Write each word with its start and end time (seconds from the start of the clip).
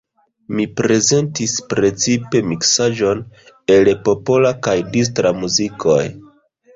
Li 0.59 0.63
prezentis 0.79 1.51
precipe 1.73 2.41
miksaĵon 2.53 3.21
el 3.75 3.91
popola 4.09 4.55
kaj 4.69 4.73
distra 4.97 5.33
muzikoj. 5.43 5.99